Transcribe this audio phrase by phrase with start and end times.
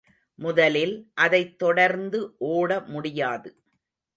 [0.39, 1.11] முதலில்
[1.13, 2.35] அதைத் தொடர்ந்து
[2.37, 3.51] ஓட முடியாது.